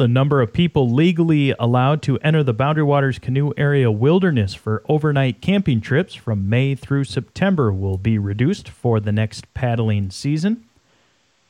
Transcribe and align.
the 0.00 0.08
number 0.08 0.40
of 0.40 0.50
people 0.50 0.88
legally 0.88 1.54
allowed 1.58 2.00
to 2.00 2.18
enter 2.20 2.42
the 2.42 2.54
Boundary 2.54 2.84
Waters 2.84 3.18
Canoe 3.18 3.52
Area 3.58 3.90
Wilderness 3.90 4.54
for 4.54 4.82
overnight 4.88 5.42
camping 5.42 5.82
trips 5.82 6.14
from 6.14 6.48
May 6.48 6.74
through 6.74 7.04
September 7.04 7.70
will 7.70 7.98
be 7.98 8.16
reduced 8.16 8.70
for 8.70 8.98
the 8.98 9.12
next 9.12 9.52
paddling 9.52 10.08
season. 10.08 10.64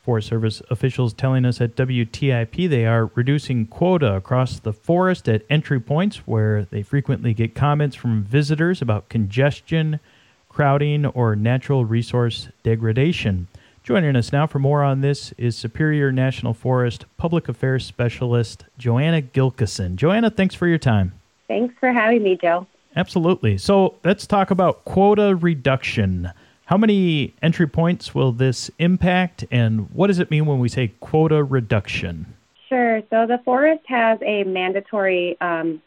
Forest 0.02 0.26
Service 0.26 0.62
officials 0.68 1.12
telling 1.12 1.44
us 1.44 1.60
at 1.60 1.76
WTIP 1.76 2.68
they 2.68 2.86
are 2.86 3.12
reducing 3.14 3.66
quota 3.66 4.16
across 4.16 4.58
the 4.58 4.72
forest 4.72 5.28
at 5.28 5.44
entry 5.48 5.78
points 5.78 6.26
where 6.26 6.64
they 6.64 6.82
frequently 6.82 7.32
get 7.32 7.54
comments 7.54 7.94
from 7.94 8.24
visitors 8.24 8.82
about 8.82 9.08
congestion, 9.08 10.00
crowding, 10.48 11.06
or 11.06 11.36
natural 11.36 11.84
resource 11.84 12.48
degradation. 12.64 13.46
Joining 13.90 14.14
us 14.14 14.30
now 14.32 14.46
for 14.46 14.60
more 14.60 14.84
on 14.84 15.00
this 15.00 15.32
is 15.36 15.56
Superior 15.56 16.12
National 16.12 16.54
Forest 16.54 17.06
Public 17.16 17.48
Affairs 17.48 17.84
Specialist 17.84 18.64
Joanna 18.78 19.20
Gilkeson. 19.20 19.96
Joanna, 19.96 20.30
thanks 20.30 20.54
for 20.54 20.68
your 20.68 20.78
time. 20.78 21.12
Thanks 21.48 21.74
for 21.80 21.90
having 21.90 22.22
me, 22.22 22.38
Joe. 22.40 22.68
Absolutely. 22.94 23.58
So 23.58 23.96
let's 24.04 24.28
talk 24.28 24.52
about 24.52 24.84
quota 24.84 25.34
reduction. 25.34 26.30
How 26.66 26.76
many 26.76 27.34
entry 27.42 27.66
points 27.66 28.14
will 28.14 28.30
this 28.30 28.70
impact, 28.78 29.44
and 29.50 29.90
what 29.90 30.06
does 30.06 30.20
it 30.20 30.30
mean 30.30 30.46
when 30.46 30.60
we 30.60 30.68
say 30.68 30.92
quota 31.00 31.42
reduction? 31.42 32.32
Sure. 32.68 33.02
So 33.10 33.26
the 33.26 33.40
forest 33.44 33.82
has 33.88 34.20
a 34.22 34.44
mandatory 34.44 35.36
um, 35.40 35.82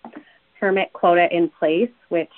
permit 0.59 0.91
quota 0.91 1.33
in 1.33 1.47
place, 1.47 1.91
which 2.09 2.33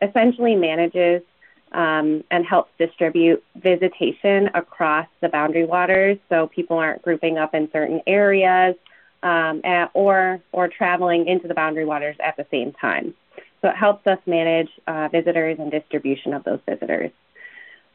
essentially 0.00 0.54
manages 0.54 1.22
um, 1.72 2.24
and 2.30 2.44
helps 2.44 2.70
distribute 2.78 3.42
visitation 3.56 4.50
across 4.54 5.06
the 5.20 5.28
boundary 5.28 5.64
waters, 5.64 6.18
so 6.28 6.46
people 6.46 6.78
aren't 6.78 7.02
grouping 7.02 7.38
up 7.38 7.54
in 7.54 7.70
certain 7.72 8.00
areas 8.06 8.76
um, 9.22 9.60
at, 9.64 9.90
or 9.94 10.40
or 10.52 10.68
traveling 10.68 11.26
into 11.26 11.48
the 11.48 11.54
boundary 11.54 11.84
waters 11.84 12.16
at 12.24 12.36
the 12.36 12.46
same 12.50 12.72
time. 12.72 13.14
So 13.60 13.68
it 13.68 13.76
helps 13.76 14.06
us 14.06 14.18
manage 14.26 14.70
uh, 14.86 15.08
visitors 15.08 15.58
and 15.58 15.70
distribution 15.70 16.34
of 16.34 16.42
those 16.44 16.58
visitors 16.68 17.12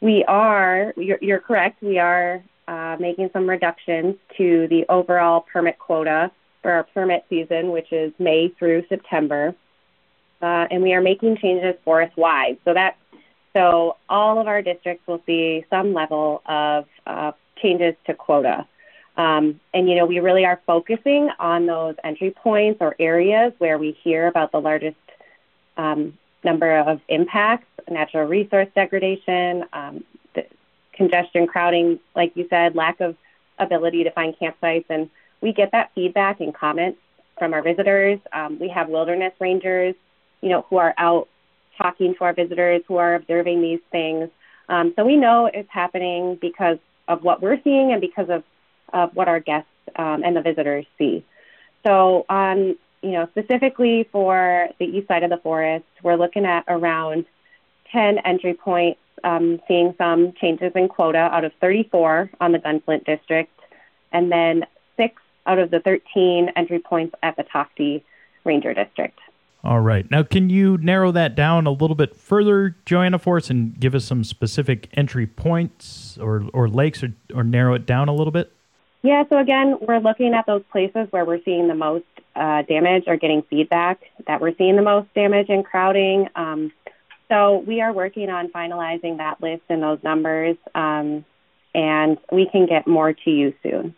we 0.02 0.24
are, 0.26 0.94
you're, 0.96 1.18
you're 1.22 1.40
correct, 1.40 1.82
we 1.82 2.00
are 2.00 2.44
uh, 2.68 2.98
making 3.00 3.30
some 3.34 3.50
reductions 3.50 4.16
to 4.38 4.68
the 4.68 4.86
overall 4.90 5.46
permit 5.52 5.80
quota 5.80 6.32
for 6.62 6.72
our 6.72 6.84
permit 6.84 7.26
season, 7.30 7.72
which 7.72 7.92
is 7.92 8.14
May 8.20 8.50
through 8.60 8.84
September. 8.90 9.56
Uh, 10.42 10.68
and 10.70 10.84
we 10.84 10.94
are 10.94 11.02
making 11.02 11.38
changes 11.38 11.76
forest 11.84 12.16
wide. 12.16 12.58
So 12.64 12.74
that 12.74 12.98
so 13.58 13.98
all 14.08 14.40
of 14.40 14.46
our 14.46 14.62
districts 14.62 15.08
will 15.08 15.22
see 15.26 15.66
some 15.72 15.92
level 15.92 16.44
of 16.46 16.86
uh, 17.08 17.32
changes 17.60 17.96
to 18.06 18.14
quota. 18.14 18.68
Um, 19.18 19.60
and 19.74 19.90
you 19.90 19.96
know, 19.96 20.06
we 20.06 20.20
really 20.20 20.46
are 20.46 20.62
focusing 20.68 21.32
on 21.40 21.66
those 21.66 21.96
entry 22.04 22.30
points 22.30 22.78
or 22.82 22.96
areas 23.00 23.54
where 23.58 23.80
we 23.80 23.98
hear 24.04 24.28
about 24.28 24.52
the 24.52 24.62
largest 24.62 24.96
um, 25.76 26.16
number 26.44 26.78
of 26.78 27.02
impacts 27.08 27.66
natural 27.90 28.28
resource 28.28 28.68
degradation, 28.76 29.64
um, 29.74 30.04
congestion, 30.94 31.48
crowding, 31.48 32.00
like 32.16 32.36
you 32.36 32.46
said, 32.50 32.76
lack 32.76 33.00
of 33.00 33.16
ability 33.58 34.04
to 34.04 34.12
find 34.12 34.36
campsites. 34.40 34.86
And 34.90 35.10
we 35.42 35.54
get 35.54 35.72
that 35.72 35.92
feedback 35.96 36.42
and 36.42 36.54
comments 36.54 37.00
from 37.40 37.54
our 37.54 37.64
visitors. 37.64 38.20
Um, 38.34 38.60
we 38.60 38.68
have 38.70 38.90
wilderness 38.90 39.34
rangers, 39.40 39.96
you 40.42 40.50
know, 40.50 40.66
who 40.70 40.78
are 40.78 40.94
out 40.98 41.28
talking 41.78 42.16
to 42.16 42.24
our 42.24 42.34
visitors, 42.34 42.82
who 42.88 42.98
are 42.98 43.16
observing 43.16 43.62
these 43.62 43.80
things. 43.92 44.30
Um, 44.70 44.94
so 44.96 45.06
we 45.06 45.16
know 45.16 45.50
it's 45.52 45.70
happening 45.72 46.38
because 46.42 46.78
of 47.08 47.24
what 47.24 47.42
we're 47.42 47.62
seeing 47.64 47.92
and 47.92 48.02
because 48.02 48.30
of, 48.30 48.44
of 48.94 49.16
what 49.16 49.28
our 49.28 49.40
guests 49.40 49.70
um, 49.96 50.24
and 50.24 50.36
the 50.36 50.42
visitors 50.42 50.86
see. 50.98 51.24
So 51.86 52.26
on, 52.30 52.76
you 53.02 53.12
know, 53.12 53.28
specifically 53.32 54.08
for 54.12 54.70
the 54.80 54.86
east 54.86 55.08
side 55.08 55.24
of 55.24 55.30
the 55.30 55.38
forest, 55.38 55.86
we're 56.04 56.16
looking 56.16 56.46
at 56.46 56.66
around 56.68 57.26
10 57.92 58.20
entry 58.20 58.54
points, 58.54 59.00
um, 59.24 59.62
seeing 59.68 59.96
some 59.98 60.34
changes 60.34 60.72
in 60.76 60.90
quota 60.90 61.18
out 61.18 61.46
of 61.46 61.54
34 61.62 62.30
on 62.42 62.52
the 62.52 62.60
Gunflint 62.60 63.06
district, 63.06 63.52
and 64.12 64.32
then 64.32 64.66
six 64.98 65.22
out 65.46 65.60
of 65.60 65.72
the 65.72 65.80
13 65.80 66.52
entry 66.56 66.80
points 66.80 67.16
at 67.24 67.38
the 67.38 67.44
Tofte 67.44 68.04
Ranger 68.44 68.74
District. 68.74 69.18
All 69.64 69.82
right. 69.82 70.10
Now, 70.10 70.24
can 70.24 70.50
you 70.50 70.78
narrow 70.78 71.12
that 71.12 71.36
down 71.36 71.66
a 71.66 71.72
little 71.72 71.96
bit 71.96 72.16
further, 72.16 72.76
Joanna, 72.86 73.20
for 73.20 73.38
us, 73.38 73.50
and 73.50 73.78
give 73.80 73.96
us 73.96 74.06
some 74.06 74.24
specific 74.24 74.88
entry 74.94 75.28
points 75.28 76.18
or, 76.20 76.46
or 76.54 76.70
lakes 76.70 77.04
or, 77.04 77.14
or 77.34 77.44
narrow 77.44 77.74
it 77.74 77.86
down 77.86 78.08
a 78.08 78.14
little 78.14 78.32
bit? 78.32 78.54
Yeah, 79.02 79.24
so 79.30 79.38
again, 79.38 79.78
we're 79.82 80.00
looking 80.00 80.34
at 80.34 80.46
those 80.46 80.64
places 80.72 81.08
where 81.12 81.26
we're 81.26 81.42
seeing 81.44 81.68
the 81.68 81.76
most 81.76 82.06
uh, 82.36 82.62
damage 82.64 83.06
or 83.08 83.18
getting 83.18 83.42
feedback 83.44 84.02
that 84.28 84.42
we're 84.42 84.56
seeing 84.58 84.76
the 84.76 84.82
most 84.82 85.12
damage 85.14 85.48
and 85.50 85.66
crowding. 85.66 86.28
Um, 86.36 86.72
so 87.30 87.60
we 87.68 87.82
are 87.82 87.92
working 87.92 88.30
on 88.30 88.50
finalizing 88.50 89.18
that 89.18 89.42
list 89.42 89.64
and 89.70 89.82
those 89.82 90.00
numbers, 90.04 90.56
um, 90.76 91.26
and 91.74 92.18
we 92.32 92.48
can 92.52 92.66
get 92.66 92.88
more 92.88 93.14
to 93.14 93.30
you 93.30 93.54
soon. 93.64 93.96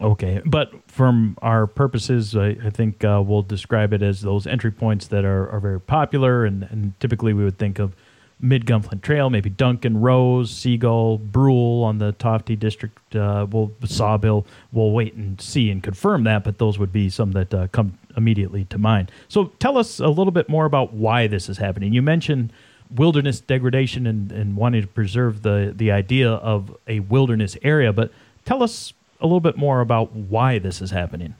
Okay, 0.00 0.40
but 0.44 0.72
from 0.86 1.36
our 1.42 1.66
purposes, 1.66 2.36
I, 2.36 2.56
I 2.64 2.70
think 2.70 3.04
uh, 3.04 3.22
we'll 3.24 3.42
describe 3.42 3.92
it 3.92 4.00
as 4.00 4.20
those 4.20 4.46
entry 4.46 4.70
points 4.70 5.08
that 5.08 5.24
are, 5.24 5.50
are 5.50 5.58
very 5.58 5.80
popular, 5.80 6.44
and, 6.44 6.62
and 6.70 6.98
typically 7.00 7.32
we 7.32 7.42
would 7.42 7.58
think 7.58 7.80
of 7.80 7.96
Mid 8.40 8.64
Gunflint 8.64 9.02
Trail, 9.02 9.28
maybe 9.30 9.50
Duncan 9.50 10.00
Rose, 10.00 10.52
Seagull, 10.52 11.18
Brule 11.18 11.82
on 11.82 11.98
the 11.98 12.12
Tofte 12.12 12.56
District, 12.56 13.16
uh, 13.16 13.46
we'll, 13.50 13.72
Sawbill. 13.82 14.46
We'll 14.70 14.92
wait 14.92 15.14
and 15.14 15.40
see 15.40 15.70
and 15.70 15.82
confirm 15.82 16.22
that, 16.24 16.44
but 16.44 16.58
those 16.58 16.78
would 16.78 16.92
be 16.92 17.10
some 17.10 17.32
that 17.32 17.52
uh, 17.52 17.66
come 17.68 17.98
immediately 18.16 18.66
to 18.66 18.78
mind. 18.78 19.10
So 19.26 19.46
tell 19.58 19.76
us 19.76 19.98
a 19.98 20.06
little 20.06 20.30
bit 20.30 20.48
more 20.48 20.66
about 20.66 20.92
why 20.92 21.26
this 21.26 21.48
is 21.48 21.58
happening. 21.58 21.92
You 21.92 22.02
mentioned 22.02 22.52
wilderness 22.94 23.40
degradation 23.40 24.06
and, 24.06 24.30
and 24.30 24.56
wanting 24.56 24.82
to 24.82 24.88
preserve 24.88 25.42
the, 25.42 25.72
the 25.74 25.90
idea 25.90 26.30
of 26.30 26.76
a 26.86 27.00
wilderness 27.00 27.56
area, 27.62 27.92
but 27.92 28.12
tell 28.44 28.62
us 28.62 28.92
a 29.20 29.26
little 29.26 29.40
bit 29.40 29.56
more 29.56 29.80
about 29.80 30.12
why 30.12 30.58
this 30.58 30.80
is 30.80 30.90
happening. 30.90 31.34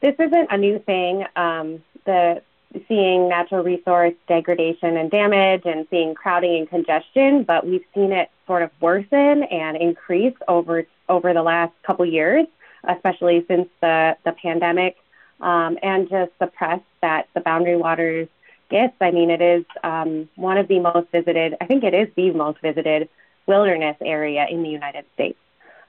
This 0.00 0.14
isn't 0.18 0.48
a 0.50 0.58
new 0.58 0.78
thing. 0.80 1.24
Um, 1.36 1.82
the 2.04 2.42
seeing 2.88 3.28
natural 3.28 3.62
resource 3.62 4.14
degradation 4.26 4.96
and 4.96 5.10
damage 5.10 5.62
and 5.64 5.86
seeing 5.90 6.14
crowding 6.14 6.56
and 6.56 6.68
congestion, 6.68 7.44
but 7.44 7.66
we've 7.66 7.84
seen 7.94 8.12
it 8.12 8.30
sort 8.46 8.62
of 8.62 8.70
worsen 8.80 9.44
and 9.44 9.76
increase 9.76 10.34
over 10.48 10.84
over 11.08 11.32
the 11.32 11.42
last 11.42 11.72
couple 11.82 12.04
years, 12.04 12.46
especially 12.88 13.44
since 13.48 13.68
the 13.80 14.16
the 14.24 14.32
pandemic 14.32 14.96
um, 15.40 15.78
and 15.82 16.08
just 16.08 16.32
the 16.38 16.46
press 16.46 16.80
that 17.00 17.28
the 17.34 17.40
Boundary 17.40 17.76
Waters 17.76 18.28
gets. 18.70 18.94
I 19.00 19.10
mean, 19.10 19.30
it 19.30 19.40
is 19.40 19.64
um, 19.82 20.28
one 20.36 20.58
of 20.58 20.68
the 20.68 20.80
most 20.80 21.10
visited. 21.12 21.56
I 21.60 21.66
think 21.66 21.84
it 21.84 21.94
is 21.94 22.08
the 22.16 22.30
most 22.30 22.60
visited 22.60 23.08
wilderness 23.46 23.96
area 24.00 24.46
in 24.50 24.62
the 24.62 24.70
United 24.70 25.04
States. 25.14 25.38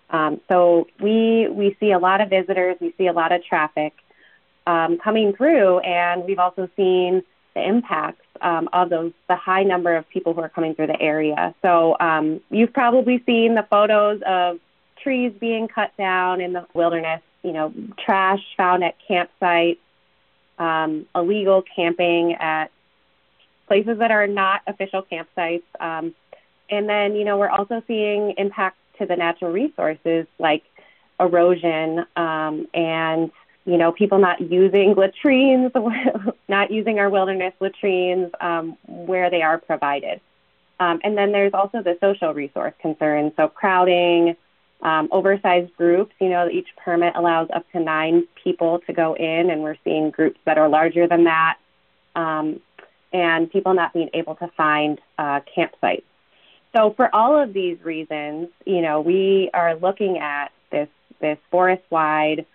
Um, 0.09 0.39
so 0.47 0.87
we 1.01 1.47
we 1.49 1.75
see 1.79 1.91
a 1.91 1.99
lot 1.99 2.21
of 2.21 2.29
visitors. 2.29 2.77
We 2.79 2.93
see 2.97 3.07
a 3.07 3.13
lot 3.13 3.31
of 3.31 3.43
traffic 3.43 3.93
um, 4.67 4.97
coming 4.97 5.33
through, 5.35 5.79
and 5.79 6.25
we've 6.25 6.39
also 6.39 6.69
seen 6.75 7.23
the 7.55 7.67
impacts 7.67 8.25
um, 8.41 8.69
of 8.73 8.89
those 8.89 9.13
the 9.27 9.35
high 9.35 9.63
number 9.63 9.95
of 9.95 10.07
people 10.09 10.33
who 10.33 10.41
are 10.41 10.49
coming 10.49 10.75
through 10.75 10.87
the 10.87 11.01
area. 11.01 11.55
So 11.61 11.97
um, 11.99 12.41
you've 12.49 12.73
probably 12.73 13.23
seen 13.25 13.55
the 13.55 13.65
photos 13.69 14.21
of 14.25 14.59
trees 15.01 15.33
being 15.39 15.67
cut 15.67 15.95
down 15.97 16.41
in 16.41 16.53
the 16.53 16.65
wilderness. 16.73 17.21
You 17.43 17.53
know, 17.53 17.73
trash 18.03 18.41
found 18.57 18.83
at 18.83 18.95
campsites, 19.07 19.77
um, 20.57 21.05
illegal 21.15 21.63
camping 21.75 22.33
at 22.33 22.71
places 23.67 23.99
that 23.99 24.11
are 24.11 24.27
not 24.27 24.61
official 24.67 25.03
campsites. 25.03 25.63
Um, 25.79 26.13
and 26.69 26.89
then, 26.89 27.15
you 27.15 27.23
know, 27.23 27.37
we're 27.37 27.49
also 27.49 27.83
seeing 27.87 28.33
impacts 28.37 28.79
to 28.97 29.05
the 29.05 29.15
natural 29.15 29.51
resources 29.51 30.25
like 30.39 30.63
erosion 31.19 32.05
um, 32.15 32.67
and 32.73 33.31
you 33.65 33.77
know, 33.77 33.91
people 33.91 34.19
not 34.19 34.39
using 34.39 34.93
latrines, 34.93 35.71
not 36.47 36.71
using 36.71 36.99
our 36.99 37.09
wilderness 37.09 37.53
latrines 37.59 38.31
um, 38.39 38.77
where 38.85 39.29
they 39.29 39.41
are 39.41 39.57
provided. 39.57 40.21
Um, 40.79 40.99
and 41.03 41.17
then 41.17 41.31
there's 41.31 41.53
also 41.53 41.81
the 41.81 41.97
social 41.99 42.33
resource 42.33 42.73
concerns, 42.79 43.31
so 43.37 43.47
crowding, 43.47 44.35
um, 44.81 45.09
oversized 45.11 45.75
groups. 45.77 46.13
You 46.19 46.29
know, 46.29 46.49
each 46.49 46.67
permit 46.83 47.13
allows 47.15 47.49
up 47.53 47.69
to 47.71 47.79
nine 47.79 48.27
people 48.43 48.79
to 48.85 48.93
go 48.93 49.15
in, 49.15 49.49
and 49.49 49.63
we're 49.63 49.77
seeing 49.83 50.11
groups 50.11 50.39
that 50.45 50.57
are 50.57 50.69
larger 50.69 51.07
than 51.07 51.23
that, 51.23 51.57
um, 52.15 52.59
and 53.13 53.49
people 53.49 53.73
not 53.73 53.93
being 53.93 54.09
able 54.13 54.35
to 54.35 54.47
find 54.55 54.99
uh, 55.17 55.39
campsites. 55.57 56.03
So 56.75 56.93
for 56.97 57.13
all 57.15 57.41
of 57.41 57.53
these 57.53 57.77
reasons, 57.83 58.49
you 58.65 58.81
know, 58.81 58.99
we 58.99 59.49
are 59.53 59.75
looking 59.75 60.17
at 60.17 60.51
this 60.71 60.89
this 61.21 61.37
forest-wide 61.49 62.45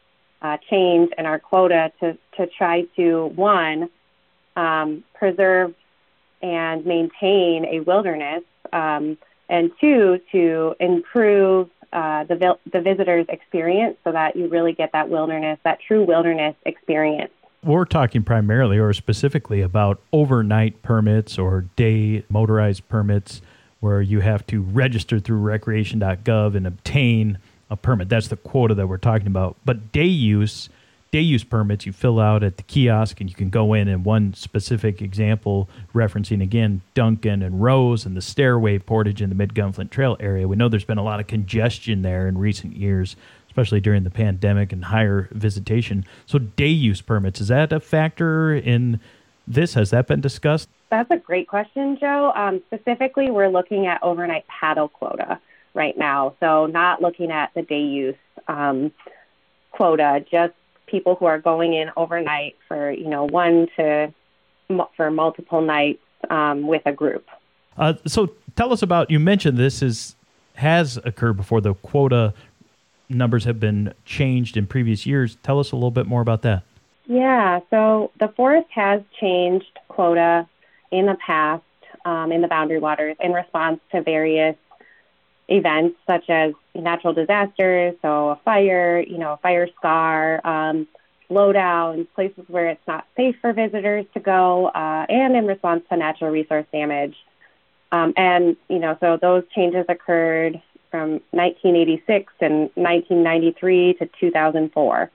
uh, 0.42 0.58
change 0.68 1.10
in 1.16 1.24
our 1.24 1.38
quota 1.38 1.90
to, 2.00 2.16
to 2.36 2.46
try 2.46 2.82
to, 2.96 3.26
one, 3.34 3.88
um, 4.56 5.02
preserve 5.14 5.74
and 6.42 6.84
maintain 6.84 7.64
a 7.64 7.80
wilderness, 7.80 8.42
um, 8.72 9.16
and 9.48 9.70
two, 9.80 10.20
to 10.32 10.74
improve 10.78 11.70
uh, 11.94 12.24
the 12.24 12.58
the 12.70 12.80
visitor's 12.82 13.26
experience, 13.30 13.96
so 14.04 14.12
that 14.12 14.36
you 14.36 14.48
really 14.48 14.74
get 14.74 14.92
that 14.92 15.08
wilderness, 15.08 15.58
that 15.64 15.78
true 15.80 16.04
wilderness 16.04 16.54
experience. 16.66 17.32
We're 17.62 17.84
talking 17.84 18.22
primarily 18.22 18.78
or 18.78 18.92
specifically 18.92 19.60
about 19.62 20.00
overnight 20.12 20.82
permits 20.82 21.38
or 21.38 21.62
day 21.76 22.24
motorized 22.30 22.88
permits 22.88 23.42
where 23.80 24.00
you 24.02 24.20
have 24.20 24.46
to 24.46 24.62
register 24.62 25.18
through 25.18 25.38
recreation.gov 25.38 26.54
and 26.54 26.66
obtain 26.66 27.38
a 27.70 27.76
permit. 27.76 28.08
That's 28.08 28.28
the 28.28 28.36
quota 28.36 28.74
that 28.74 28.86
we're 28.86 28.98
talking 28.98 29.26
about. 29.26 29.56
But 29.64 29.92
day 29.92 30.04
use, 30.04 30.68
day 31.12 31.20
use 31.20 31.44
permits 31.44 31.86
you 31.86 31.92
fill 31.92 32.20
out 32.20 32.42
at 32.42 32.56
the 32.56 32.62
kiosk 32.64 33.20
and 33.20 33.30
you 33.30 33.34
can 33.34 33.48
go 33.48 33.72
in 33.72 33.88
and 33.88 34.04
one 34.04 34.34
specific 34.34 35.00
example 35.00 35.68
referencing 35.94 36.42
again 36.42 36.82
Duncan 36.94 37.42
and 37.42 37.62
Rose 37.62 38.04
and 38.04 38.16
the 38.16 38.22
stairway 38.22 38.78
portage 38.78 39.22
in 39.22 39.28
the 39.28 39.34
mid 39.34 39.54
Gunflint 39.54 39.90
Trail 39.90 40.16
area. 40.20 40.46
We 40.46 40.56
know 40.56 40.68
there's 40.68 40.84
been 40.84 40.98
a 40.98 41.04
lot 41.04 41.20
of 41.20 41.26
congestion 41.26 42.02
there 42.02 42.28
in 42.28 42.36
recent 42.36 42.76
years, 42.76 43.16
especially 43.48 43.80
during 43.80 44.04
the 44.04 44.10
pandemic 44.10 44.72
and 44.72 44.84
higher 44.84 45.28
visitation. 45.30 46.04
So 46.26 46.38
day 46.38 46.66
use 46.66 47.00
permits, 47.00 47.40
is 47.40 47.48
that 47.48 47.72
a 47.72 47.80
factor 47.80 48.52
in 48.54 49.00
this? 49.46 49.74
Has 49.74 49.90
that 49.90 50.06
been 50.06 50.20
discussed? 50.20 50.68
That's 50.90 51.10
a 51.10 51.16
great 51.16 51.48
question, 51.48 51.98
Joe. 52.00 52.32
Um, 52.34 52.62
specifically, 52.66 53.30
we're 53.30 53.48
looking 53.48 53.86
at 53.86 54.02
overnight 54.02 54.44
paddle 54.48 54.88
quota 54.88 55.40
right 55.74 55.96
now. 55.96 56.34
So 56.40 56.66
not 56.66 57.00
looking 57.00 57.30
at 57.30 57.52
the 57.54 57.62
day 57.62 57.82
use 57.82 58.16
um, 58.48 58.92
quota, 59.70 60.24
just 60.30 60.52
people 60.86 61.14
who 61.14 61.26
are 61.26 61.38
going 61.38 61.74
in 61.74 61.90
overnight 61.96 62.56
for 62.66 62.90
you 62.90 63.08
know 63.08 63.24
one 63.24 63.68
to 63.76 64.12
for 64.96 65.10
multiple 65.10 65.60
nights 65.60 66.02
um, 66.28 66.66
with 66.66 66.82
a 66.86 66.92
group. 66.92 67.26
Uh, 67.78 67.94
so 68.06 68.34
tell 68.56 68.72
us 68.72 68.82
about. 68.82 69.10
You 69.10 69.20
mentioned 69.20 69.58
this 69.58 69.82
is 69.82 70.16
has 70.54 70.98
occurred 71.04 71.34
before. 71.34 71.60
The 71.60 71.74
quota 71.74 72.34
numbers 73.08 73.44
have 73.44 73.60
been 73.60 73.94
changed 74.04 74.56
in 74.56 74.66
previous 74.66 75.06
years. 75.06 75.36
Tell 75.42 75.60
us 75.60 75.72
a 75.72 75.76
little 75.76 75.90
bit 75.90 76.06
more 76.06 76.20
about 76.20 76.42
that. 76.42 76.64
Yeah, 77.06 77.60
so 77.70 78.12
the 78.20 78.28
forest 78.28 78.68
has 78.70 79.02
changed 79.18 79.78
quota 79.88 80.46
in 80.90 81.06
the 81.06 81.16
past 81.24 81.62
um, 82.04 82.32
in 82.32 82.40
the 82.40 82.48
boundary 82.48 82.78
waters 82.78 83.16
in 83.20 83.32
response 83.32 83.80
to 83.92 84.02
various 84.02 84.56
events 85.48 85.96
such 86.06 86.30
as 86.30 86.52
natural 86.74 87.12
disasters, 87.12 87.94
so 88.02 88.30
a 88.30 88.36
fire, 88.44 89.00
you 89.00 89.18
know, 89.18 89.32
a 89.32 89.36
fire 89.38 89.68
scar, 89.76 90.40
um, 90.46 90.86
blowdowns, 91.28 92.06
places 92.14 92.44
where 92.48 92.68
it's 92.68 92.86
not 92.86 93.06
safe 93.16 93.36
for 93.40 93.52
visitors 93.52 94.06
to 94.14 94.20
go, 94.20 94.66
uh, 94.68 95.06
and 95.08 95.36
in 95.36 95.46
response 95.46 95.82
to 95.88 95.96
natural 95.96 96.30
resource 96.30 96.66
damage. 96.72 97.16
Um, 97.92 98.12
and, 98.16 98.56
you 98.68 98.78
know, 98.78 98.96
so 99.00 99.16
those 99.16 99.42
changes 99.54 99.84
occurred 99.88 100.60
from 100.90 101.20
1986 101.30 102.32
and 102.40 102.70
1993 102.74 103.94
to 103.94 104.08
2004. 104.20 105.10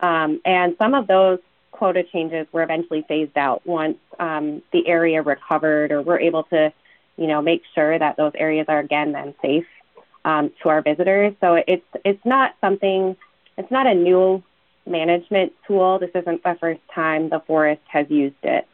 Um, 0.00 0.40
and 0.44 0.76
some 0.78 0.94
of 0.94 1.06
those 1.06 1.38
quota 1.74 2.04
changes 2.04 2.46
were 2.52 2.62
eventually 2.62 3.04
phased 3.08 3.36
out 3.36 3.66
once 3.66 3.98
um, 4.20 4.62
the 4.72 4.86
area 4.86 5.20
recovered 5.22 5.90
or 5.90 6.02
we're 6.02 6.20
able 6.20 6.44
to, 6.44 6.72
you 7.16 7.26
know, 7.26 7.42
make 7.42 7.62
sure 7.74 7.98
that 7.98 8.16
those 8.16 8.30
areas 8.36 8.66
are 8.68 8.78
again 8.78 9.10
then 9.10 9.34
safe 9.42 9.66
um, 10.24 10.52
to 10.62 10.68
our 10.68 10.82
visitors. 10.82 11.34
So 11.40 11.60
it's 11.66 11.84
it's 12.04 12.24
not 12.24 12.54
something, 12.60 13.16
it's 13.58 13.70
not 13.72 13.88
a 13.88 13.94
new 13.94 14.42
management 14.86 15.52
tool. 15.66 15.98
This 15.98 16.10
isn't 16.14 16.44
the 16.44 16.56
first 16.60 16.80
time 16.94 17.28
the 17.28 17.40
forest 17.40 17.82
has 17.88 18.06
used 18.08 18.44
it. 18.44 18.68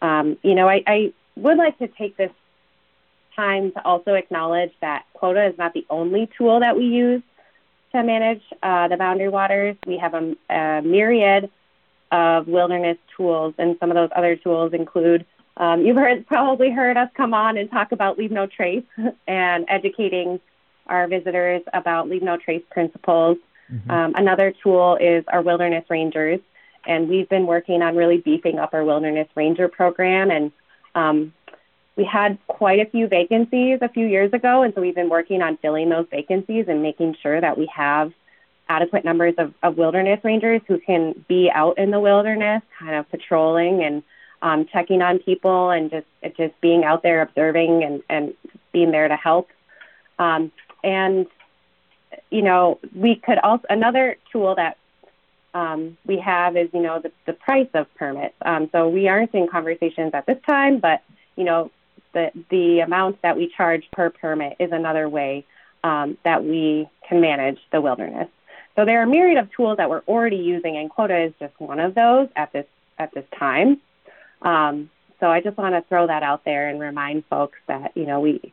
Um, 0.00 0.38
you 0.42 0.54
know, 0.54 0.66
I, 0.66 0.82
I 0.86 1.12
would 1.36 1.58
like 1.58 1.78
to 1.78 1.88
take 1.88 2.16
this 2.16 2.32
time 3.34 3.70
to 3.72 3.84
also 3.84 4.14
acknowledge 4.14 4.72
that 4.80 5.04
quota 5.12 5.44
is 5.44 5.58
not 5.58 5.74
the 5.74 5.84
only 5.90 6.30
tool 6.38 6.60
that 6.60 6.74
we 6.74 6.86
use 6.86 7.22
to 7.92 8.02
manage 8.02 8.42
uh, 8.62 8.88
the 8.88 8.96
boundary 8.96 9.28
waters. 9.28 9.76
We 9.86 9.98
have 9.98 10.14
a, 10.14 10.34
a, 10.48 10.82
myriad 10.82 11.50
of 12.12 12.46
wilderness 12.46 12.98
tools, 13.16 13.54
and 13.58 13.76
some 13.80 13.90
of 13.90 13.94
those 13.94 14.10
other 14.14 14.36
tools 14.36 14.72
include 14.72 15.26
um, 15.58 15.84
you've 15.84 15.96
heard, 15.96 16.26
probably 16.26 16.70
heard 16.70 16.96
us 16.96 17.08
come 17.16 17.32
on 17.32 17.56
and 17.56 17.70
talk 17.70 17.92
about 17.92 18.18
leave 18.18 18.30
no 18.30 18.46
trace 18.46 18.84
and 19.26 19.64
educating 19.68 20.40
our 20.86 21.08
visitors 21.08 21.62
about 21.72 22.08
leave 22.08 22.22
no 22.22 22.36
trace 22.36 22.62
principles. 22.70 23.38
Mm-hmm. 23.72 23.90
Um, 23.90 24.14
another 24.16 24.52
tool 24.62 24.96
is 25.00 25.24
our 25.28 25.42
wilderness 25.42 25.84
rangers, 25.88 26.40
and 26.86 27.08
we've 27.08 27.28
been 27.28 27.46
working 27.46 27.82
on 27.82 27.96
really 27.96 28.18
beefing 28.18 28.58
up 28.58 28.74
our 28.74 28.84
wilderness 28.84 29.28
ranger 29.34 29.68
program. 29.68 30.30
And 30.30 30.52
um, 30.94 31.32
we 31.96 32.04
had 32.04 32.38
quite 32.46 32.78
a 32.78 32.90
few 32.90 33.08
vacancies 33.08 33.78
a 33.80 33.88
few 33.88 34.06
years 34.06 34.32
ago, 34.32 34.62
and 34.62 34.74
so 34.74 34.80
we've 34.80 34.94
been 34.94 35.08
working 35.08 35.42
on 35.42 35.56
filling 35.56 35.88
those 35.88 36.06
vacancies 36.10 36.66
and 36.68 36.82
making 36.82 37.16
sure 37.22 37.40
that 37.40 37.58
we 37.58 37.68
have 37.74 38.12
adequate 38.68 39.04
numbers 39.04 39.34
of, 39.38 39.54
of 39.62 39.76
wilderness 39.76 40.20
rangers 40.24 40.60
who 40.66 40.78
can 40.78 41.24
be 41.28 41.50
out 41.52 41.78
in 41.78 41.90
the 41.90 42.00
wilderness, 42.00 42.62
kind 42.78 42.94
of 42.94 43.08
patrolling 43.10 43.82
and 43.82 44.02
um, 44.42 44.66
checking 44.66 45.02
on 45.02 45.18
people 45.18 45.70
and 45.70 45.90
just 45.90 46.06
just 46.36 46.60
being 46.60 46.84
out 46.84 47.02
there 47.02 47.22
observing 47.22 47.82
and, 47.84 48.02
and 48.08 48.34
being 48.72 48.90
there 48.90 49.08
to 49.08 49.16
help. 49.16 49.48
Um, 50.18 50.52
and 50.84 51.26
you 52.30 52.42
know, 52.42 52.78
we 52.94 53.16
could 53.16 53.38
also 53.38 53.64
another 53.70 54.16
tool 54.32 54.54
that 54.56 54.76
um, 55.54 55.96
we 56.04 56.18
have 56.18 56.56
is 56.56 56.68
you 56.72 56.82
know 56.82 57.00
the, 57.00 57.12
the 57.26 57.32
price 57.32 57.68
of 57.74 57.92
permits. 57.94 58.34
Um, 58.42 58.68
so 58.72 58.88
we 58.88 59.08
aren't 59.08 59.34
in 59.34 59.48
conversations 59.48 60.12
at 60.14 60.26
this 60.26 60.38
time, 60.46 60.78
but 60.78 61.02
you 61.36 61.44
know 61.44 61.70
the 62.12 62.30
the 62.50 62.80
amount 62.80 63.22
that 63.22 63.36
we 63.36 63.52
charge 63.56 63.88
per 63.92 64.10
permit 64.10 64.56
is 64.58 64.72
another 64.72 65.08
way 65.08 65.44
um, 65.84 66.18
that 66.24 66.44
we 66.44 66.88
can 67.08 67.20
manage 67.20 67.58
the 67.72 67.80
wilderness. 67.80 68.28
So 68.76 68.84
there 68.84 69.00
are 69.00 69.04
a 69.04 69.06
myriad 69.06 69.38
of 69.38 69.50
tools 69.52 69.78
that 69.78 69.88
we're 69.88 70.02
already 70.06 70.36
using, 70.36 70.76
and 70.76 70.90
quota 70.90 71.18
is 71.18 71.32
just 71.40 71.58
one 71.58 71.80
of 71.80 71.94
those 71.94 72.28
at 72.36 72.52
this 72.52 72.66
at 72.98 73.12
this 73.12 73.24
time. 73.38 73.80
Um, 74.42 74.90
so 75.18 75.28
I 75.28 75.40
just 75.40 75.56
want 75.56 75.74
to 75.74 75.82
throw 75.88 76.06
that 76.06 76.22
out 76.22 76.44
there 76.44 76.68
and 76.68 76.78
remind 76.78 77.24
folks 77.26 77.58
that 77.68 77.92
you 77.96 78.04
know 78.04 78.20
we 78.20 78.52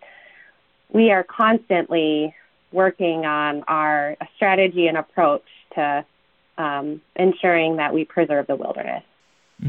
we 0.92 1.12
are 1.12 1.24
constantly 1.24 2.34
working 2.72 3.26
on 3.26 3.64
our 3.68 4.16
strategy 4.36 4.88
and 4.88 4.98
approach 4.98 5.44
to 5.76 6.06
um, 6.58 7.02
ensuring 7.16 7.76
that 7.78 7.94
we 7.94 8.06
preserve 8.06 8.48
the 8.48 8.56
wilderness. 8.56 9.04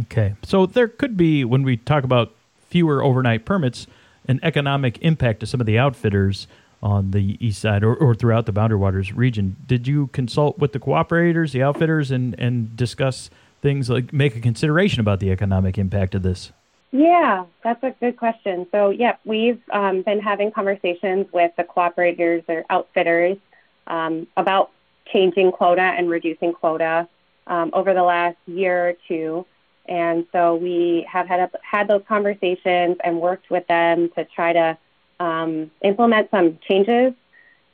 Okay, 0.03 0.35
so 0.43 0.67
there 0.67 0.89
could 0.89 1.17
be 1.17 1.45
when 1.45 1.63
we 1.63 1.77
talk 1.77 2.05
about 2.05 2.33
fewer 2.69 3.03
overnight 3.03 3.45
permits, 3.45 3.87
an 4.29 4.39
economic 4.43 4.99
impact 4.99 5.41
to 5.41 5.47
some 5.47 5.61
of 5.61 5.67
the 5.67 5.79
outfitters 5.79 6.47
on 6.85 7.13
the 7.13 7.39
east 7.45 7.63
side 7.63 7.83
or, 7.83 7.95
or 7.97 8.15
throughout 8.15 8.45
the 8.45 8.53
Boundary 8.53 8.79
Waters 8.79 9.13
region. 9.13 9.57
Did 9.67 9.89
you 9.89 10.09
consult 10.09 10.59
with 10.59 10.73
the 10.73 10.79
cooperators, 10.79 11.53
the 11.53 11.63
outfitters, 11.63 12.11
and, 12.11 12.39
and 12.39 12.77
discuss 12.77 13.31
things 13.63 13.89
like 13.89 14.13
make 14.13 14.37
a 14.37 14.41
consideration 14.41 15.01
about 15.01 15.19
the 15.19 15.31
economic 15.31 15.79
impact 15.79 16.15
of 16.15 16.23
this? 16.23 16.53
Yeah, 16.93 17.47
that's 17.65 17.83
a 17.83 17.91
good 17.99 18.19
question. 18.19 18.67
So, 18.71 18.91
yep, 18.91 19.19
we've 19.25 19.61
um, 19.73 20.03
been 20.03 20.21
having 20.21 20.53
conversations 20.53 21.27
with 21.33 21.51
the 21.57 21.65
cooperators 21.65 22.45
or 22.49 22.65
outfitters 22.69 23.39
um, 23.87 24.27
about 24.37 24.71
changing 25.13 25.53
quota 25.53 25.81
and 25.81 26.09
reducing 26.09 26.53
quota 26.53 27.09
um, 27.47 27.71
over 27.73 27.95
the 27.95 28.03
last 28.03 28.37
year 28.47 28.91
or 28.91 28.95
two. 29.09 29.47
And 29.87 30.27
so 30.33 30.55
we 30.55 31.07
have 31.11 31.27
had, 31.27 31.51
had 31.63 31.89
those 31.89 32.03
conversations 32.07 32.97
and 33.03 33.21
worked 33.21 33.51
with 33.51 33.67
them 33.67 34.11
to 34.17 34.25
try 34.25 34.53
to 34.53 34.79
um, 35.21 35.71
implement 35.83 36.31
some 36.31 36.59
changes 36.69 37.13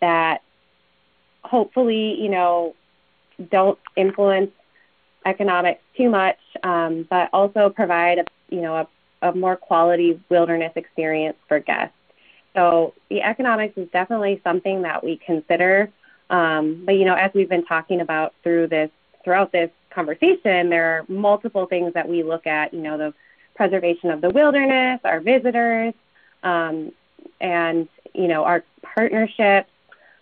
that 0.01 0.43
hopefully, 1.43 2.21
you 2.21 2.29
know, 2.29 2.75
don't 3.51 3.79
influence 3.97 4.51
economics 5.25 5.83
too 5.97 6.11
much, 6.11 6.39
um, 6.63 7.07
but 7.09 7.31
also 7.33 7.71
provide, 7.71 8.19
a, 8.19 8.25
you 8.49 8.61
know, 8.61 8.77
a 8.77 8.89
a 9.23 9.33
more 9.33 9.57
quality 9.57 10.21
wilderness 10.29 10.73
experience 10.77 11.37
for 11.49 11.61
guests. 11.61 11.95
So 12.55 12.95
the 13.09 13.23
economics 13.23 13.77
is 13.77 13.89
definitely 13.93 14.41
something 14.43 14.83
that 14.83 15.05
we 15.05 15.17
consider. 15.25 15.91
Um, 16.31 16.83
but 16.85 16.93
you 16.97 17.05
know, 17.05 17.15
as 17.15 17.31
we've 17.35 17.49
been 17.49 17.65
talking 17.65 18.01
about 18.01 18.35
through 18.43 18.69
this 18.69 18.91
throughout 19.23 19.53
this 19.53 19.71
conversation, 19.91 20.71
there 20.71 20.99
are 20.99 21.05
multiple 21.09 21.67
things 21.67 21.95
that 21.95 22.09
we 22.09 22.23
look 22.23 22.47
at. 22.47 22.73
You 22.73 22.81
know, 22.81 22.99
the 22.99 23.15
preservation 23.55 24.11
of 24.11 24.21
the 24.21 24.31
wilderness, 24.31 25.01
our 25.05 25.21
visitors, 25.21 25.95
um, 26.43 26.93
and 27.41 27.89
you 28.15 28.29
know, 28.29 28.45
our 28.45 28.65
partnerships 28.83 29.71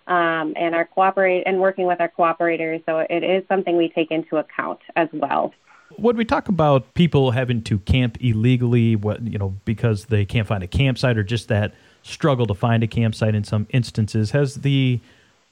um, 0.06 0.54
and 0.56 0.74
our 0.74 0.84
cooperate 0.84 1.44
and 1.46 1.60
working 1.60 1.86
with 1.86 2.00
our 2.00 2.08
cooperators. 2.08 2.84
So 2.86 2.98
it 2.98 3.22
is 3.22 3.44
something 3.48 3.76
we 3.76 3.88
take 3.88 4.10
into 4.10 4.36
account 4.36 4.80
as 4.96 5.08
well. 5.12 5.52
When 5.96 6.16
we 6.16 6.24
talk 6.24 6.48
about 6.48 6.92
people 6.94 7.30
having 7.30 7.62
to 7.62 7.78
camp 7.80 8.18
illegally, 8.20 8.94
what 8.94 9.22
you 9.22 9.38
know, 9.38 9.54
because 9.64 10.06
they 10.06 10.24
can't 10.24 10.46
find 10.46 10.62
a 10.62 10.66
campsite 10.66 11.16
or 11.16 11.22
just 11.22 11.48
that 11.48 11.74
struggle 12.02 12.46
to 12.46 12.54
find 12.54 12.82
a 12.82 12.86
campsite 12.86 13.34
in 13.34 13.44
some 13.44 13.66
instances, 13.70 14.32
has 14.32 14.56
the 14.56 15.00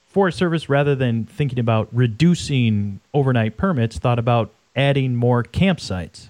Forest 0.07 0.39
Service, 0.39 0.69
rather 0.69 0.95
than 0.95 1.25
thinking 1.27 1.59
about 1.59 1.89
reducing 1.93 3.01
overnight 3.13 3.57
permits, 3.57 3.99
thought 3.99 4.19
about 4.19 4.51
adding 4.75 5.15
more 5.15 5.43
campsites? 5.43 6.29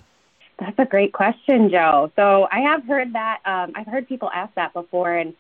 That's 0.58 0.78
a 0.78 0.86
great 0.86 1.12
question, 1.12 1.68
Joe. 1.70 2.10
So 2.16 2.48
I 2.50 2.60
have 2.60 2.84
heard 2.84 3.12
that. 3.12 3.40
Um, 3.44 3.72
I've 3.75 3.86
heard 3.86 4.08
people 4.08 4.30
ask 4.32 4.54
that 4.54 4.72
before, 4.72 5.14
and 5.14 5.34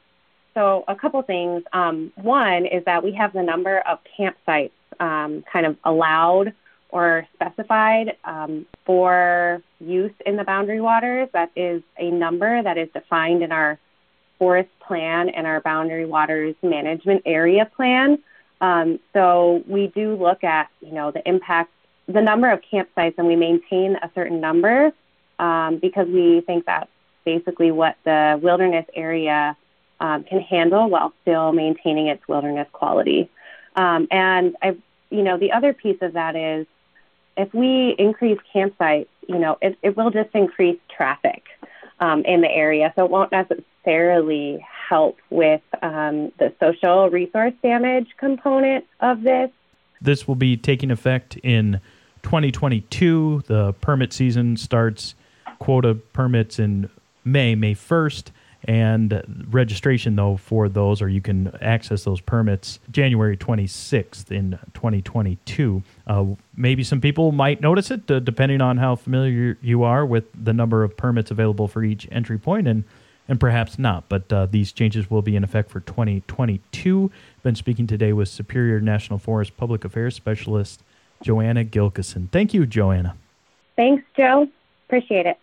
so 0.54 0.84
a 0.88 0.94
couple 0.94 1.22
things. 1.22 1.62
Um, 1.72 2.12
one 2.16 2.66
is 2.66 2.84
that 2.84 3.02
we 3.02 3.12
have 3.12 3.32
the 3.32 3.42
number 3.42 3.78
of 3.80 3.98
campsites 4.18 4.72
um, 5.00 5.42
kind 5.50 5.66
of 5.66 5.76
allowed 5.84 6.52
or 6.90 7.26
specified 7.34 8.16
um, 8.24 8.66
for 8.84 9.62
use 9.80 10.12
in 10.24 10.36
the 10.36 10.44
boundary 10.44 10.80
waters. 10.80 11.28
That 11.32 11.50
is 11.56 11.82
a 11.98 12.10
number 12.10 12.62
that 12.62 12.78
is 12.78 12.88
defined 12.92 13.42
in 13.42 13.52
our 13.52 13.78
forest 14.38 14.70
plan 14.80 15.30
and 15.30 15.46
our 15.46 15.60
boundary 15.62 16.06
waters 16.06 16.54
management 16.62 17.22
area 17.24 17.64
plan. 17.74 18.18
Um, 18.60 18.98
so 19.12 19.62
we 19.66 19.88
do 19.88 20.14
look 20.16 20.44
at, 20.44 20.70
you 20.80 20.92
know, 20.92 21.10
the 21.10 21.26
impact, 21.28 21.72
the 22.06 22.22
number 22.22 22.50
of 22.50 22.60
campsites, 22.60 23.14
and 23.18 23.26
we 23.26 23.36
maintain 23.36 23.96
a 23.96 24.10
certain 24.14 24.40
number 24.40 24.92
um, 25.38 25.78
because 25.78 26.08
we 26.08 26.40
think 26.42 26.66
that's 26.66 26.90
basically 27.24 27.70
what 27.70 27.96
the 28.04 28.38
wilderness 28.42 28.86
area 28.94 29.56
um, 30.00 30.24
can 30.24 30.40
handle 30.40 30.88
while 30.88 31.12
still 31.22 31.52
maintaining 31.52 32.06
its 32.06 32.26
wilderness 32.28 32.68
quality. 32.72 33.28
Um, 33.74 34.08
and 34.10 34.56
I, 34.62 34.76
you 35.10 35.22
know, 35.22 35.38
the 35.38 35.52
other 35.52 35.72
piece 35.72 35.98
of 36.00 36.14
that 36.14 36.36
is 36.36 36.66
if 37.36 37.52
we 37.52 37.94
increase 37.98 38.38
campsites, 38.54 39.08
you 39.28 39.38
know, 39.38 39.58
it, 39.60 39.76
it 39.82 39.96
will 39.96 40.10
just 40.10 40.30
increase 40.34 40.78
traffic 40.88 41.44
um, 42.00 42.24
in 42.24 42.40
the 42.40 42.50
area. 42.50 42.92
So 42.96 43.04
it 43.04 43.10
won't 43.10 43.32
necessarily 43.32 44.64
help 44.88 45.18
with 45.30 45.62
um, 45.82 46.32
the 46.38 46.52
social 46.60 47.10
resource 47.10 47.52
damage 47.62 48.08
component 48.18 48.84
of 49.00 49.22
this. 49.22 49.50
This 50.00 50.28
will 50.28 50.34
be 50.34 50.56
taking 50.56 50.90
effect 50.90 51.36
in 51.38 51.80
2022. 52.22 53.44
The 53.46 53.72
permit 53.74 54.12
season 54.12 54.56
starts 54.56 55.14
quota 55.58 55.94
permits 55.94 56.58
in 56.58 56.90
May, 57.24 57.54
May 57.54 57.74
1st 57.74 58.30
and 58.66 59.46
registration 59.48 60.16
though 60.16 60.36
for 60.36 60.68
those 60.68 61.00
or 61.00 61.08
you 61.08 61.20
can 61.20 61.56
access 61.60 62.04
those 62.04 62.20
permits 62.20 62.80
january 62.90 63.36
26th 63.36 64.30
in 64.32 64.58
2022 64.74 65.82
uh, 66.06 66.24
maybe 66.56 66.82
some 66.82 67.00
people 67.00 67.32
might 67.32 67.60
notice 67.60 67.90
it 67.90 68.10
uh, 68.10 68.18
depending 68.18 68.60
on 68.60 68.76
how 68.76 68.96
familiar 68.96 69.56
you 69.62 69.82
are 69.84 70.04
with 70.04 70.24
the 70.34 70.52
number 70.52 70.82
of 70.82 70.96
permits 70.96 71.30
available 71.30 71.68
for 71.68 71.84
each 71.84 72.08
entry 72.10 72.38
point 72.38 72.66
and 72.66 72.84
and 73.28 73.38
perhaps 73.38 73.78
not 73.78 74.08
but 74.08 74.32
uh, 74.32 74.46
these 74.46 74.72
changes 74.72 75.10
will 75.10 75.22
be 75.22 75.36
in 75.36 75.44
effect 75.44 75.70
for 75.70 75.80
2022 75.80 77.10
been 77.42 77.54
speaking 77.54 77.86
today 77.86 78.12
with 78.12 78.28
superior 78.28 78.80
national 78.80 79.18
forest 79.18 79.56
public 79.56 79.84
affairs 79.84 80.16
specialist 80.16 80.82
joanna 81.22 81.64
gilkeson. 81.64 82.30
Thank 82.30 82.52
you 82.52 82.66
joanna. 82.66 83.16
Thanks 83.76 84.04
joe. 84.16 84.48
Appreciate 84.86 85.26
it 85.26 85.38